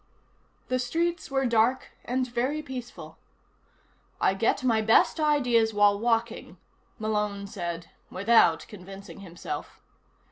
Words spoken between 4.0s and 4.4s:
I